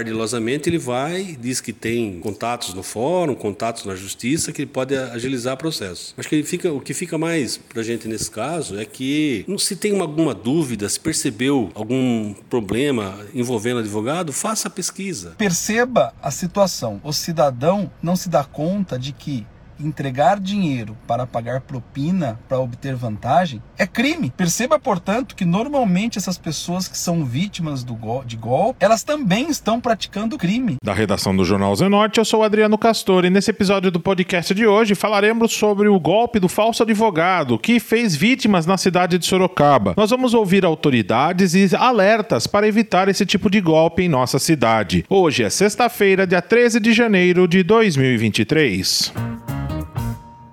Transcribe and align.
ardilosamente 0.00 0.68
ele 0.68 0.78
vai, 0.78 1.36
diz 1.40 1.60
que 1.60 1.72
tem 1.72 2.18
contatos 2.20 2.74
no 2.74 2.82
fórum, 2.82 3.34
contatos 3.34 3.84
na 3.84 3.94
justiça, 3.94 4.52
que 4.52 4.62
ele 4.62 4.70
pode 4.70 4.96
agilizar 4.96 5.54
o 5.54 5.56
processo. 5.56 6.14
Acho 6.16 6.28
que 6.28 6.34
ele 6.34 6.44
fica, 6.44 6.72
o 6.72 6.80
que 6.80 6.92
fica 6.92 7.16
mais 7.16 7.56
para 7.56 7.80
a 7.80 7.84
gente 7.84 8.08
nesse 8.08 8.30
caso 8.30 8.78
é 8.78 8.84
que, 8.84 9.44
se 9.58 9.76
tem 9.76 9.98
alguma 10.00 10.34
dúvida, 10.34 10.88
se 10.88 10.98
percebeu 10.98 11.70
algum 11.74 12.34
problema 12.48 13.18
envolvendo 13.34 13.80
advogado, 13.80 14.32
faça 14.32 14.68
a 14.68 14.70
pesquisa. 14.70 15.34
Perceba 15.36 16.12
a 16.22 16.30
situação. 16.30 17.00
O 17.04 17.12
cidadão 17.12 17.90
não 18.02 18.16
se 18.16 18.28
dá 18.28 18.44
conta 18.44 18.98
de 18.98 19.12
que 19.12 19.46
entregar 19.80 20.38
dinheiro 20.38 20.96
para 21.06 21.26
pagar 21.26 21.60
propina 21.60 22.38
para 22.48 22.58
obter 22.58 22.94
vantagem 22.94 23.62
é 23.78 23.86
crime. 23.86 24.32
Perceba, 24.36 24.78
portanto, 24.78 25.34
que 25.34 25.44
normalmente 25.44 26.18
essas 26.18 26.38
pessoas 26.38 26.88
que 26.88 26.98
são 26.98 27.24
vítimas 27.24 27.84
do 27.84 28.00
de 28.24 28.36
golpe, 28.36 28.84
elas 28.84 29.02
também 29.02 29.48
estão 29.50 29.80
praticando 29.80 30.38
crime. 30.38 30.76
Da 30.82 30.92
redação 30.92 31.36
do 31.36 31.44
Jornal 31.44 31.74
Zenote, 31.76 32.18
eu 32.18 32.24
sou 32.24 32.42
Adriano 32.42 32.78
Castor 32.78 33.24
e 33.24 33.30
nesse 33.30 33.50
episódio 33.50 33.90
do 33.90 34.00
podcast 34.00 34.54
de 34.54 34.66
hoje 34.66 34.94
falaremos 34.94 35.52
sobre 35.52 35.88
o 35.88 36.00
golpe 36.00 36.40
do 36.40 36.48
falso 36.48 36.82
advogado 36.82 37.58
que 37.58 37.78
fez 37.78 38.16
vítimas 38.16 38.66
na 38.66 38.76
cidade 38.76 39.18
de 39.18 39.26
Sorocaba. 39.26 39.94
Nós 39.96 40.10
vamos 40.10 40.34
ouvir 40.34 40.64
autoridades 40.64 41.54
e 41.54 41.74
alertas 41.76 42.46
para 42.46 42.66
evitar 42.66 43.08
esse 43.08 43.24
tipo 43.26 43.50
de 43.50 43.60
golpe 43.60 44.02
em 44.02 44.08
nossa 44.08 44.38
cidade. 44.38 45.04
Hoje 45.08 45.44
é 45.44 45.50
sexta-feira, 45.50 46.26
dia 46.26 46.42
13 46.42 46.80
de 46.80 46.92
janeiro 46.92 47.46
de 47.46 47.62
2023. 47.62 49.29